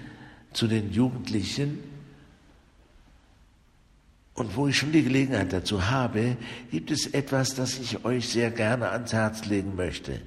zu 0.53 0.67
den 0.67 0.91
Jugendlichen 0.91 1.79
und 4.33 4.55
wo 4.55 4.67
ich 4.67 4.77
schon 4.77 4.91
die 4.91 5.03
Gelegenheit 5.03 5.51
dazu 5.51 5.89
habe, 5.89 6.38
gibt 6.71 6.91
es 6.91 7.08
etwas, 7.08 7.56
das 7.56 7.80
ich 7.80 8.06
euch 8.06 8.30
sehr 8.30 8.51
gerne 8.51 8.89
ans 8.89 9.13
Herz 9.13 9.45
legen 9.45 9.75
möchte. 9.75 10.21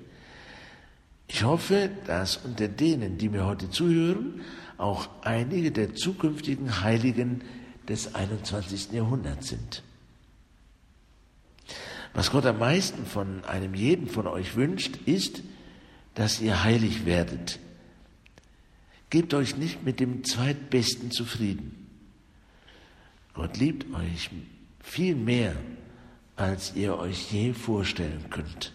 Ich 1.27 1.43
hoffe, 1.43 1.91
dass 2.07 2.37
unter 2.39 2.69
denen, 2.69 3.17
die 3.17 3.29
mir 3.29 3.47
heute 3.47 3.71
zuhören, 3.71 4.43
auch 4.77 5.09
einige 5.23 5.71
der 5.71 5.95
zukünftigen 5.95 6.83
Heiligen 6.83 7.43
des 7.89 8.15
21. 8.15 8.93
Jahrhunderts 8.93 9.49
sind. 9.49 9.83
Was 12.15 12.31
Gott 12.31 12.47
am 12.47 12.61
meisten 12.61 13.07
von 13.07 13.45
einem 13.45 13.75
jeden 13.75 14.09
von 14.09 14.29
euch 14.29 14.55
wünscht, 14.55 14.97
ist, 15.05 15.43
dass 16.15 16.41
ihr 16.41 16.63
heilig 16.63 17.05
werdet. 17.05 17.59
Gebt 19.11 19.35
euch 19.35 19.57
nicht 19.57 19.85
mit 19.85 19.99
dem 19.99 20.25
Zweitbesten 20.25 21.11
zufrieden. 21.11 21.89
Gott 23.35 23.57
liebt 23.57 23.93
euch 23.95 24.31
viel 24.81 25.17
mehr, 25.17 25.57
als 26.37 26.75
ihr 26.77 26.97
euch 26.99 27.33
je 27.33 27.53
vorstellen 27.53 28.25
könnt. 28.31 28.73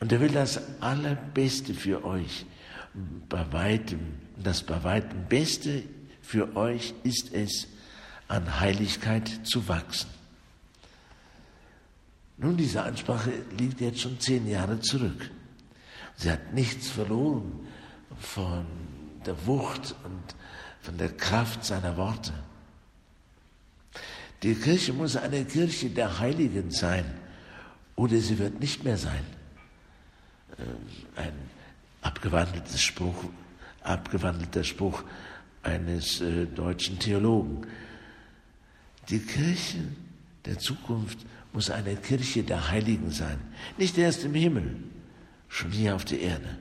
Und 0.00 0.12
er 0.12 0.20
will 0.20 0.30
das 0.30 0.80
Allerbeste 0.80 1.74
für 1.74 2.04
euch. 2.04 2.44
Bei 3.28 3.52
weitem, 3.52 4.00
das 4.36 4.62
bei 4.62 4.82
weitem 4.82 5.26
Beste 5.28 5.84
für 6.22 6.56
euch 6.56 6.94
ist 7.04 7.32
es, 7.32 7.68
an 8.26 8.60
Heiligkeit 8.60 9.28
zu 9.44 9.68
wachsen. 9.68 10.17
Nun, 12.38 12.56
diese 12.56 12.82
Ansprache 12.82 13.32
liegt 13.58 13.80
jetzt 13.80 14.00
schon 14.00 14.18
zehn 14.20 14.48
Jahre 14.48 14.80
zurück. 14.80 15.30
Sie 16.16 16.30
hat 16.30 16.52
nichts 16.52 16.88
verloren 16.88 17.66
von 18.18 18.64
der 19.26 19.46
Wucht 19.46 19.94
und 20.04 20.34
von 20.80 20.96
der 20.96 21.10
Kraft 21.10 21.64
seiner 21.64 21.96
Worte. 21.96 22.32
Die 24.42 24.54
Kirche 24.54 24.92
muss 24.92 25.16
eine 25.16 25.44
Kirche 25.44 25.90
der 25.90 26.20
Heiligen 26.20 26.70
sein 26.70 27.04
oder 27.96 28.16
sie 28.18 28.38
wird 28.38 28.60
nicht 28.60 28.84
mehr 28.84 28.96
sein. 28.96 29.24
Äh, 30.56 31.20
ein 31.20 31.32
abgewandeltes 32.02 32.80
Spruch, 32.80 33.24
abgewandelter 33.82 34.62
Spruch 34.62 35.02
eines 35.64 36.20
äh, 36.20 36.46
deutschen 36.46 37.00
Theologen. 37.00 37.66
Die 39.08 39.18
Kirche 39.18 39.78
der 40.44 40.58
Zukunft 40.58 41.18
muss 41.52 41.70
eine 41.70 41.96
Kirche 41.96 42.42
der 42.42 42.70
Heiligen 42.70 43.10
sein. 43.10 43.38
Nicht 43.76 43.96
erst 43.98 44.24
im 44.24 44.34
Himmel, 44.34 44.76
schon 45.48 45.70
hier 45.70 45.94
auf 45.94 46.04
der 46.04 46.20
Erde. 46.20 46.58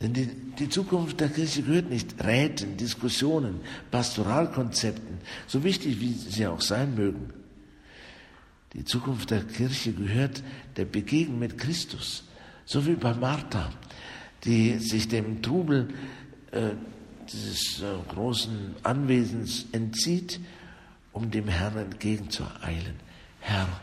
Denn 0.00 0.12
die, 0.12 0.28
die 0.58 0.68
Zukunft 0.68 1.20
der 1.20 1.28
Kirche 1.28 1.62
gehört 1.62 1.88
nicht 1.88 2.22
Räten, 2.22 2.76
Diskussionen, 2.76 3.60
Pastoralkonzepten, 3.90 5.18
so 5.46 5.64
wichtig 5.64 6.00
wie 6.00 6.12
sie 6.12 6.46
auch 6.46 6.60
sein 6.60 6.94
mögen. 6.94 7.32
Die 8.74 8.84
Zukunft 8.84 9.30
der 9.30 9.44
Kirche 9.44 9.92
gehört 9.92 10.42
der 10.76 10.84
Begegnung 10.84 11.38
mit 11.38 11.56
Christus, 11.56 12.24
so 12.66 12.84
wie 12.86 12.96
bei 12.96 13.14
Martha, 13.14 13.72
die 14.44 14.78
sich 14.78 15.08
dem 15.08 15.40
Trubel 15.40 15.88
äh, 16.50 16.72
dieses 17.32 17.80
äh, 17.80 17.84
großen 18.08 18.74
Anwesens 18.82 19.66
entzieht, 19.72 20.40
um 21.14 21.30
dem 21.30 21.48
Herrn 21.48 21.78
entgegenzueilen. 21.78 23.00
Herr, 23.40 23.80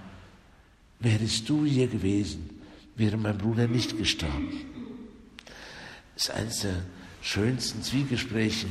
wärest 1.00 1.50
du 1.50 1.65
hier 1.65 1.88
gewesen, 1.88 2.62
wäre 2.96 3.17
mein 3.17 3.39
Bruder 3.39 3.67
nicht 3.67 3.98
gestorben 3.98 4.72
ist 6.22 6.30
eines 6.30 6.60
der 6.60 6.84
schönsten 7.22 7.82
Zwiegespräche, 7.82 8.67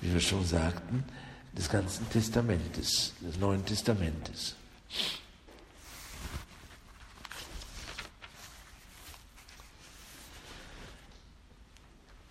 wie 0.00 0.12
wir 0.12 0.20
schon 0.20 0.44
sagten, 0.44 1.02
des 1.56 1.68
ganzen 1.68 2.08
Testamentes, 2.10 3.12
des 3.20 3.38
Neuen 3.38 3.64
Testamentes. 3.64 4.54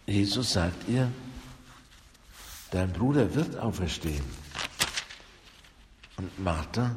Jesus 0.06 0.54
sagt 0.54 0.88
ihr, 0.88 1.12
dein 2.72 2.94
Bruder 2.94 3.34
wird 3.36 3.58
auferstehen. 3.58 4.45
Und 6.18 6.40
Martha, 6.40 6.96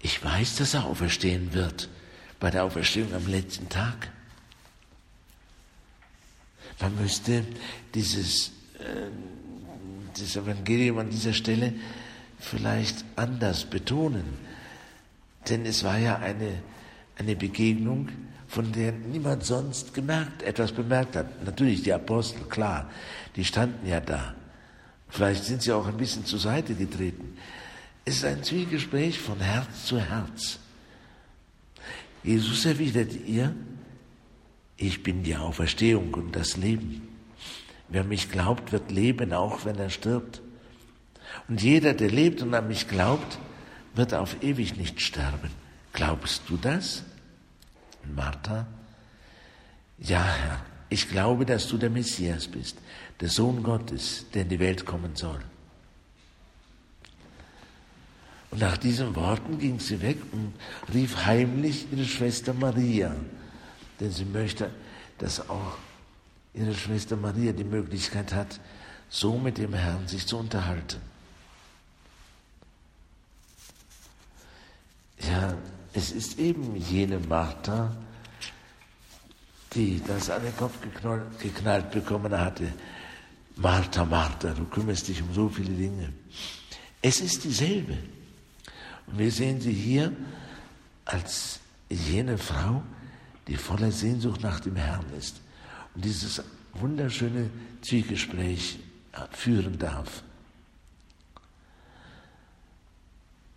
ich 0.00 0.22
weiß, 0.22 0.56
dass 0.56 0.74
er 0.74 0.84
auferstehen 0.84 1.52
wird 1.52 1.88
bei 2.38 2.50
der 2.50 2.64
Auferstehung 2.64 3.14
am 3.14 3.26
letzten 3.26 3.68
Tag. 3.68 4.10
Man 6.80 6.94
müsste 6.96 7.44
dieses, 7.94 8.48
äh, 8.78 9.08
dieses 10.16 10.36
Evangelium 10.36 10.98
an 10.98 11.10
dieser 11.10 11.32
Stelle 11.32 11.72
vielleicht 12.38 13.04
anders 13.16 13.64
betonen. 13.64 14.38
Denn 15.48 15.64
es 15.64 15.84
war 15.84 15.98
ja 15.98 16.16
eine, 16.16 16.62
eine 17.16 17.36
Begegnung, 17.36 18.10
von 18.48 18.70
der 18.72 18.92
niemand 18.92 19.44
sonst 19.44 19.94
gemerkt, 19.94 20.42
etwas 20.42 20.72
bemerkt 20.72 21.16
hat. 21.16 21.44
Natürlich 21.44 21.82
die 21.82 21.92
Apostel, 21.92 22.42
klar, 22.44 22.90
die 23.34 23.44
standen 23.44 23.86
ja 23.86 24.00
da. 24.00 24.34
Vielleicht 25.08 25.44
sind 25.44 25.62
sie 25.62 25.72
auch 25.72 25.86
ein 25.86 25.96
bisschen 25.96 26.24
zur 26.26 26.38
Seite 26.38 26.74
getreten. 26.74 27.15
Es 28.08 28.18
ist 28.18 28.24
ein 28.24 28.44
Zwiegespräch 28.44 29.18
von 29.18 29.40
Herz 29.40 29.86
zu 29.86 30.00
Herz. 30.00 30.60
Jesus 32.22 32.64
erwidert 32.64 33.12
ihr, 33.26 33.52
ich 34.76 35.02
bin 35.02 35.24
die 35.24 35.34
Auferstehung 35.34 36.14
und 36.14 36.36
das 36.36 36.56
Leben. 36.56 37.08
Wer 37.88 38.04
mich 38.04 38.30
glaubt, 38.30 38.70
wird 38.70 38.92
leben, 38.92 39.32
auch 39.32 39.64
wenn 39.64 39.76
er 39.76 39.90
stirbt. 39.90 40.40
Und 41.48 41.60
jeder, 41.60 41.94
der 41.94 42.08
lebt 42.08 42.42
und 42.42 42.54
an 42.54 42.68
mich 42.68 42.86
glaubt, 42.86 43.40
wird 43.96 44.14
auf 44.14 44.40
ewig 44.40 44.76
nicht 44.76 45.00
sterben. 45.00 45.50
Glaubst 45.92 46.42
du 46.46 46.56
das? 46.56 47.02
Martha, 48.14 48.68
ja, 49.98 50.22
Herr, 50.22 50.64
ich 50.90 51.08
glaube, 51.08 51.44
dass 51.44 51.66
du 51.66 51.76
der 51.76 51.90
Messias 51.90 52.46
bist, 52.46 52.78
der 53.20 53.30
Sohn 53.30 53.64
Gottes, 53.64 54.26
der 54.32 54.42
in 54.42 54.48
die 54.50 54.60
Welt 54.60 54.86
kommen 54.86 55.16
soll. 55.16 55.40
Und 58.50 58.60
nach 58.60 58.76
diesen 58.76 59.14
Worten 59.16 59.58
ging 59.58 59.80
sie 59.80 60.00
weg 60.02 60.18
und 60.32 60.52
rief 60.92 61.26
heimlich 61.26 61.86
ihre 61.92 62.04
Schwester 62.04 62.54
Maria, 62.54 63.14
denn 64.00 64.10
sie 64.10 64.24
möchte, 64.24 64.70
dass 65.18 65.48
auch 65.48 65.76
ihre 66.54 66.74
Schwester 66.74 67.16
Maria 67.16 67.52
die 67.52 67.64
Möglichkeit 67.64 68.32
hat, 68.32 68.60
so 69.08 69.38
mit 69.38 69.58
dem 69.58 69.74
Herrn 69.74 70.06
sich 70.08 70.26
zu 70.26 70.38
unterhalten. 70.38 71.00
Ja, 75.20 75.56
es 75.92 76.12
ist 76.12 76.38
eben 76.38 76.76
jene 76.76 77.18
Martha, 77.18 77.96
die 79.74 80.02
das 80.06 80.30
an 80.30 80.42
den 80.42 80.56
Kopf 80.56 80.74
geknallt 81.40 81.90
bekommen 81.90 82.32
hatte. 82.38 82.72
Martha, 83.56 84.04
Martha, 84.04 84.50
du 84.50 84.64
kümmerst 84.66 85.08
dich 85.08 85.22
um 85.22 85.32
so 85.32 85.48
viele 85.48 85.72
Dinge. 85.72 86.12
Es 87.00 87.20
ist 87.20 87.44
dieselbe. 87.44 87.96
Und 89.06 89.18
wir 89.18 89.30
sehen 89.30 89.60
sie 89.60 89.72
hier 89.72 90.12
als 91.04 91.60
jene 91.88 92.38
Frau, 92.38 92.82
die 93.46 93.56
voller 93.56 93.92
Sehnsucht 93.92 94.42
nach 94.42 94.60
dem 94.60 94.76
Herrn 94.76 95.06
ist 95.16 95.40
und 95.94 96.04
dieses 96.04 96.42
wunderschöne 96.74 97.50
Zwiegespräch 97.82 98.78
führen 99.30 99.78
darf. 99.78 100.22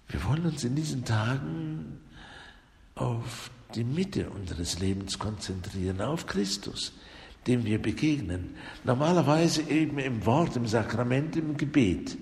Wir 0.08 0.24
wollen 0.24 0.46
uns 0.46 0.64
in 0.64 0.76
diesen 0.76 1.06
Tagen 1.06 2.00
auf 2.96 3.52
die 3.76 3.84
Mitte 3.84 4.30
unseres 4.30 4.80
Lebens 4.80 5.20
konzentrieren, 5.20 6.02
auf 6.02 6.26
Christus, 6.26 6.94
dem 7.46 7.66
wir 7.66 7.80
begegnen. 7.80 8.56
Normalerweise 8.84 9.62
eben 9.64 10.00
im 10.00 10.26
Wort, 10.26 10.56
im 10.56 10.66
Sakrament, 10.66 11.36
im 11.36 11.58
Gebet. 11.58 12.18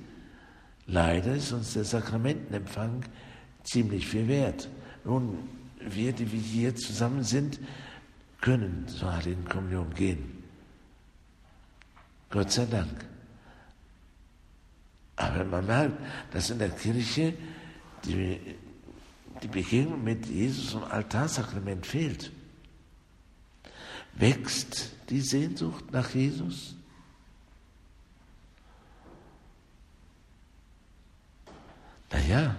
Leider 0.88 1.36
ist 1.36 1.52
uns 1.52 1.74
der 1.74 1.84
Sakramentenempfang 1.84 3.04
ziemlich 3.64 4.08
viel 4.08 4.28
wert. 4.30 4.70
Nun, 5.04 5.38
wir, 5.80 6.14
die 6.14 6.32
wir 6.32 6.40
hier 6.40 6.76
zusammen 6.76 7.24
sind, 7.24 7.60
können 8.40 8.88
zur 8.88 9.14
Heiligen 9.14 9.46
Kommunion 9.46 9.94
gehen. 9.94 10.44
Gott 12.30 12.52
sei 12.52 12.66
Dank. 12.66 13.06
Aber 15.18 15.44
man 15.44 15.66
merkt, 15.66 15.98
dass 16.32 16.50
in 16.50 16.60
der 16.60 16.70
Kirche 16.70 17.34
die, 18.06 18.40
die 19.42 19.48
Begegnung 19.48 20.04
mit 20.04 20.26
Jesus 20.28 20.74
und 20.74 20.84
Altarsakrament 20.84 21.86
fehlt. 21.86 22.32
Wächst 24.14 24.92
die 25.10 25.22
Sehnsucht 25.22 25.92
nach 25.92 26.12
Jesus? 26.12 26.77
Naja, 32.12 32.56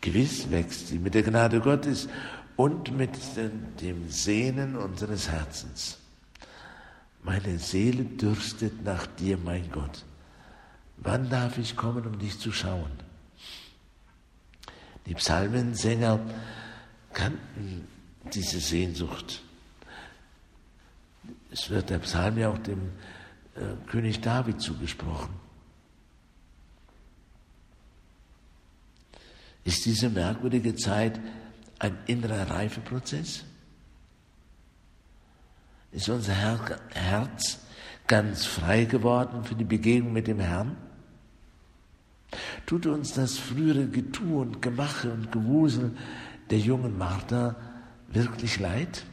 gewiss 0.00 0.50
wächst 0.50 0.88
sie 0.88 0.98
mit 0.98 1.14
der 1.14 1.22
Gnade 1.22 1.60
Gottes 1.60 2.08
und 2.56 2.96
mit 2.96 3.10
dem 3.80 4.10
Sehnen 4.10 4.76
unseres 4.76 5.30
Herzens. 5.30 5.98
Meine 7.22 7.58
Seele 7.58 8.04
dürstet 8.04 8.84
nach 8.84 9.06
dir, 9.06 9.38
mein 9.38 9.70
Gott. 9.70 10.04
Wann 10.98 11.30
darf 11.30 11.58
ich 11.58 11.74
kommen, 11.74 12.06
um 12.06 12.18
dich 12.18 12.38
zu 12.38 12.52
schauen? 12.52 12.92
Die 15.06 15.14
Psalmensänger 15.14 16.20
kannten 17.12 17.86
diese 18.32 18.60
Sehnsucht. 18.60 19.42
Es 21.50 21.70
wird 21.70 21.90
der 21.90 21.98
Psalm 22.00 22.38
ja 22.38 22.50
auch 22.50 22.58
dem 22.58 22.90
äh, 23.54 23.88
König 23.88 24.20
David 24.20 24.60
zugesprochen. 24.60 25.43
Ist 29.64 29.86
diese 29.86 30.10
merkwürdige 30.10 30.76
Zeit 30.76 31.18
ein 31.78 31.96
innerer 32.06 32.50
Reifeprozess? 32.50 33.44
Ist 35.92 36.08
unser 36.08 36.34
Herz 36.34 37.58
ganz 38.06 38.44
frei 38.44 38.84
geworden 38.84 39.44
für 39.44 39.54
die 39.54 39.64
Begegnung 39.64 40.12
mit 40.12 40.26
dem 40.26 40.40
Herrn? 40.40 40.76
Tut 42.66 42.86
uns 42.86 43.12
das 43.12 43.38
frühere 43.38 43.86
Getue 43.86 44.40
und 44.40 44.60
Gemache 44.60 45.10
und 45.10 45.30
Gewusel 45.30 45.96
der 46.50 46.58
jungen 46.58 46.98
Martha 46.98 47.56
wirklich 48.08 48.58
leid? 48.58 49.04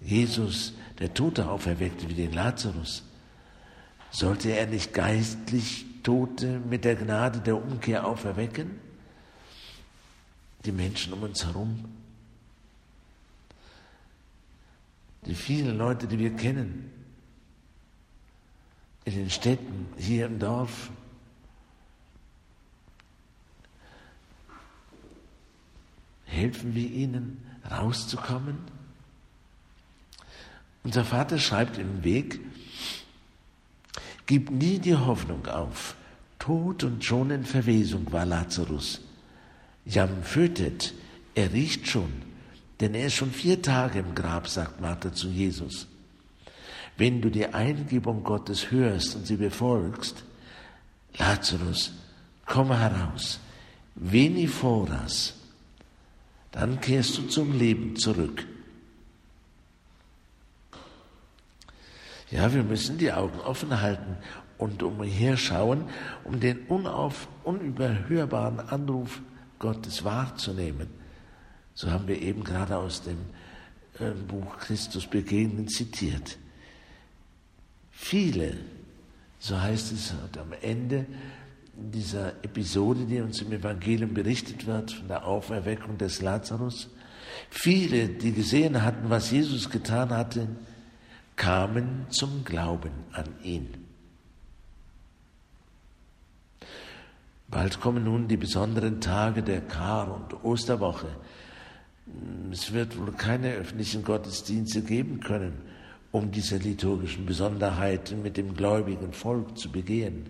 Jesus, 0.00 0.74
der 0.98 1.14
Tote 1.14 1.48
auferweckte 1.48 2.08
wie 2.08 2.14
den 2.14 2.32
Lazarus, 2.32 3.04
sollte 4.10 4.50
er 4.50 4.66
nicht 4.66 4.92
geistlich 4.92 5.86
Tote 6.02 6.60
mit 6.60 6.84
der 6.84 6.96
Gnade 6.96 7.40
der 7.40 7.56
Umkehr 7.56 8.06
auferwecken? 8.06 8.80
Die 10.64 10.72
Menschen 10.72 11.12
um 11.12 11.22
uns 11.22 11.44
herum, 11.44 11.84
die 15.26 15.34
vielen 15.34 15.76
Leute, 15.76 16.06
die 16.06 16.18
wir 16.18 16.34
kennen, 16.34 16.90
in 19.04 19.14
den 19.14 19.30
Städten, 19.30 19.88
hier 19.96 20.26
im 20.26 20.38
Dorf. 20.38 20.90
Helfen 26.24 26.74
wir 26.74 26.88
ihnen, 26.88 27.44
rauszukommen? 27.70 28.58
Unser 30.84 31.04
Vater 31.04 31.38
schreibt 31.38 31.78
im 31.78 32.02
Weg, 32.04 32.40
gib 34.32 34.50
nie 34.50 34.78
die 34.78 34.96
Hoffnung 34.96 35.46
auf. 35.46 35.94
Tod 36.38 36.84
und 36.84 37.04
schon 37.04 37.30
in 37.30 37.44
Verwesung 37.44 38.10
war 38.12 38.24
Lazarus. 38.24 39.02
Jam 39.84 40.22
fötet, 40.22 40.94
er 41.34 41.52
riecht 41.52 41.86
schon, 41.86 42.10
denn 42.80 42.94
er 42.94 43.08
ist 43.08 43.16
schon 43.16 43.30
vier 43.30 43.60
Tage 43.60 43.98
im 43.98 44.14
Grab, 44.14 44.48
sagt 44.48 44.80
Martha 44.80 45.12
zu 45.12 45.28
Jesus. 45.28 45.86
Wenn 46.96 47.20
du 47.20 47.28
die 47.28 47.44
Eingebung 47.46 48.24
Gottes 48.24 48.70
hörst 48.70 49.16
und 49.16 49.26
sie 49.26 49.36
befolgst, 49.36 50.24
Lazarus, 51.18 51.92
komm 52.46 52.72
heraus, 52.72 53.38
veni 53.96 54.46
foras, 54.46 55.34
dann 56.52 56.80
kehrst 56.80 57.18
du 57.18 57.26
zum 57.28 57.58
Leben 57.58 57.96
zurück. 57.96 58.46
Ja, 62.32 62.52
wir 62.54 62.62
müssen 62.62 62.96
die 62.96 63.12
Augen 63.12 63.38
offen 63.40 63.82
halten 63.82 64.16
und 64.56 64.82
umherschauen, 64.82 65.84
um 66.24 66.40
den 66.40 66.60
unauf, 66.66 67.28
unüberhörbaren 67.44 68.58
Anruf 68.58 69.20
Gottes 69.58 70.02
wahrzunehmen. 70.02 70.88
So 71.74 71.90
haben 71.90 72.08
wir 72.08 72.20
eben 72.22 72.42
gerade 72.42 72.78
aus 72.78 73.02
dem 73.02 73.18
äh, 73.98 74.12
Buch 74.12 74.56
Christus 74.58 75.06
begegnen 75.06 75.68
zitiert. 75.68 76.38
Viele, 77.90 78.56
so 79.38 79.60
heißt 79.60 79.92
es 79.92 80.14
am 80.40 80.54
Ende 80.62 81.04
dieser 81.74 82.28
Episode, 82.42 83.04
die 83.04 83.20
uns 83.20 83.42
im 83.42 83.52
Evangelium 83.52 84.14
berichtet 84.14 84.66
wird, 84.66 84.92
von 84.92 85.08
der 85.08 85.26
Auferweckung 85.26 85.98
des 85.98 86.22
Lazarus, 86.22 86.88
viele, 87.50 88.08
die 88.08 88.32
gesehen 88.32 88.82
hatten, 88.82 89.10
was 89.10 89.30
Jesus 89.30 89.68
getan 89.68 90.10
hatte, 90.10 90.48
kamen 91.36 92.06
zum 92.10 92.44
Glauben 92.44 92.92
an 93.12 93.26
ihn. 93.42 93.68
Bald 97.48 97.80
kommen 97.80 98.04
nun 98.04 98.28
die 98.28 98.36
besonderen 98.36 99.00
Tage 99.00 99.42
der 99.42 99.60
Kar- 99.60 100.14
und 100.14 100.44
Osterwoche. 100.44 101.08
Es 102.50 102.72
wird 102.72 102.98
wohl 102.98 103.12
keine 103.12 103.52
öffentlichen 103.52 104.04
Gottesdienste 104.04 104.82
geben 104.82 105.20
können 105.20 105.72
um 106.12 106.30
diese 106.30 106.58
liturgischen 106.58 107.24
Besonderheiten 107.26 108.22
mit 108.22 108.36
dem 108.36 108.54
gläubigen 108.54 109.12
Volk 109.12 109.58
zu 109.58 109.72
begehen. 109.72 110.26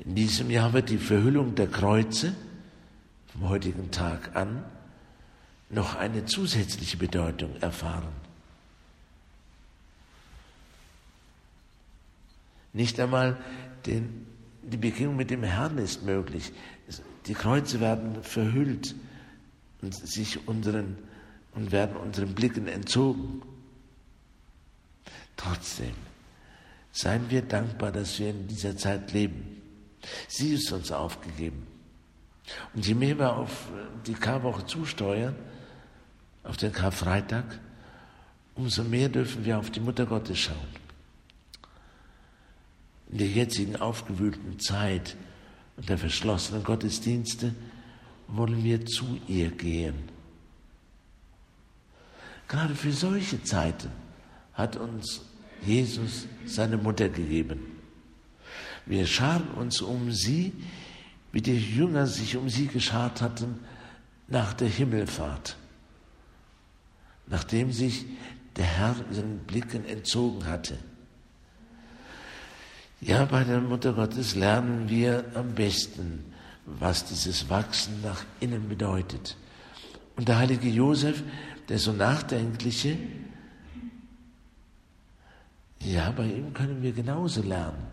In 0.00 0.14
diesem 0.14 0.50
Jahr 0.50 0.72
wird 0.72 0.90
die 0.90 0.98
Verhüllung 0.98 1.54
der 1.54 1.68
Kreuze 1.68 2.34
vom 3.28 3.48
heutigen 3.48 3.90
Tag 3.92 4.34
an 4.34 4.64
noch 5.70 5.94
eine 5.94 6.26
zusätzliche 6.26 6.96
Bedeutung 6.96 7.56
erfahren. 7.60 8.25
Nicht 12.76 13.00
einmal 13.00 13.38
den, 13.86 14.26
die 14.62 14.76
Begegnung 14.76 15.16
mit 15.16 15.30
dem 15.30 15.42
Herrn 15.42 15.78
ist 15.78 16.02
möglich. 16.02 16.52
Die 17.24 17.32
Kreuze 17.32 17.80
werden 17.80 18.22
verhüllt 18.22 18.94
und, 19.80 19.94
sich 19.94 20.46
unseren, 20.46 20.98
und 21.54 21.72
werden 21.72 21.96
unseren 21.96 22.34
Blicken 22.34 22.68
entzogen. 22.68 23.40
Trotzdem 25.38 25.94
seien 26.92 27.30
wir 27.30 27.40
dankbar, 27.40 27.92
dass 27.92 28.18
wir 28.18 28.28
in 28.28 28.46
dieser 28.46 28.76
Zeit 28.76 29.10
leben. 29.10 29.62
Sie 30.28 30.52
ist 30.52 30.70
uns 30.70 30.92
aufgegeben. 30.92 31.66
Und 32.74 32.86
je 32.86 32.94
mehr 32.94 33.18
wir 33.18 33.36
auf 33.36 33.68
die 34.06 34.12
Karwoche 34.12 34.66
zusteuern, 34.66 35.34
auf 36.44 36.58
den 36.58 36.72
Karfreitag, 36.72 37.58
umso 38.54 38.84
mehr 38.84 39.08
dürfen 39.08 39.46
wir 39.46 39.58
auf 39.58 39.70
die 39.70 39.80
Mutter 39.80 40.04
Gottes 40.04 40.38
schauen. 40.38 40.85
In 43.10 43.18
der 43.18 43.28
jetzigen 43.28 43.76
aufgewühlten 43.76 44.58
Zeit 44.58 45.16
und 45.76 45.88
der 45.88 45.98
verschlossenen 45.98 46.64
Gottesdienste 46.64 47.54
wollen 48.28 48.64
wir 48.64 48.84
zu 48.84 49.20
ihr 49.28 49.50
gehen. 49.50 49.94
Gerade 52.48 52.74
für 52.74 52.92
solche 52.92 53.42
Zeiten 53.42 53.90
hat 54.54 54.76
uns 54.76 55.20
Jesus 55.64 56.26
seine 56.44 56.76
Mutter 56.76 57.08
gegeben. 57.08 57.60
Wir 58.86 59.06
scharen 59.06 59.48
uns 59.56 59.80
um 59.80 60.12
sie, 60.12 60.52
wie 61.32 61.42
die 61.42 61.58
Jünger 61.58 62.06
sich 62.06 62.36
um 62.36 62.48
sie 62.48 62.66
geschart 62.66 63.20
hatten 63.20 63.58
nach 64.28 64.54
der 64.54 64.68
Himmelfahrt, 64.68 65.56
nachdem 67.26 67.72
sich 67.72 68.06
der 68.56 68.64
Herr 68.64 68.96
ihren 69.12 69.38
Blicken 69.40 69.84
entzogen 69.84 70.46
hatte. 70.46 70.78
Ja, 73.00 73.24
bei 73.26 73.44
der 73.44 73.60
Mutter 73.60 73.92
Gottes 73.92 74.34
lernen 74.34 74.88
wir 74.88 75.24
am 75.34 75.54
besten, 75.54 76.24
was 76.64 77.04
dieses 77.04 77.48
Wachsen 77.50 78.00
nach 78.02 78.24
innen 78.40 78.68
bedeutet. 78.68 79.36
Und 80.16 80.28
der 80.28 80.38
heilige 80.38 80.68
Josef, 80.68 81.22
der 81.68 81.78
so 81.78 81.92
nachdenkliche, 81.92 82.96
ja, 85.80 86.10
bei 86.10 86.24
ihm 86.24 86.54
können 86.54 86.82
wir 86.82 86.92
genauso 86.92 87.42
lernen, 87.42 87.86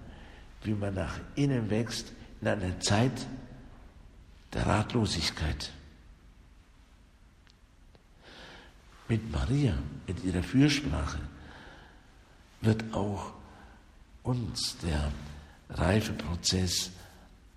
wie 0.63 0.73
man 0.73 0.93
nach 0.93 1.19
innen 1.35 1.69
wächst 1.69 2.13
in 2.41 2.47
einer 2.47 2.79
Zeit 2.79 3.27
der 4.53 4.65
Ratlosigkeit. 4.65 5.71
Mit 9.09 9.31
Maria, 9.31 9.73
mit 10.07 10.23
ihrer 10.23 10.43
Fürsprache, 10.43 11.19
wird 12.61 12.93
auch 12.93 13.33
uns 14.23 14.77
der 14.77 15.11
Reifeprozess 15.69 16.91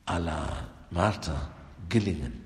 aller 0.04 0.68
Martha 0.90 1.50
gelingen. 1.88 2.44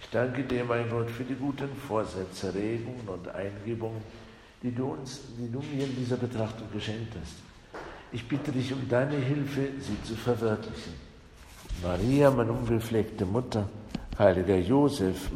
Ich 0.00 0.08
danke 0.10 0.44
dir, 0.44 0.64
mein 0.64 0.90
Gott, 0.90 1.10
für 1.10 1.24
die 1.24 1.34
guten 1.34 1.74
Vorsätze, 1.88 2.54
Regungen 2.54 3.08
und 3.08 3.28
Eingebungen, 3.28 4.02
die 4.62 4.74
du 4.74 4.92
uns, 4.92 5.22
die 5.38 5.50
du 5.50 5.60
mir 5.60 5.86
in 5.86 5.96
dieser 5.96 6.18
Betrachtung 6.18 6.70
geschenkt 6.70 7.14
hast. 7.18 7.51
Ich 8.12 8.28
bitte 8.28 8.52
dich 8.52 8.72
um 8.72 8.88
deine 8.88 9.16
Hilfe, 9.16 9.68
sie 9.80 10.02
zu 10.02 10.14
verwirklichen. 10.14 10.92
Maria, 11.82 12.30
meine 12.30 12.52
unbefleckte 12.52 13.24
Mutter, 13.24 13.68
heiliger 14.18 14.58
Josef, 14.58 15.30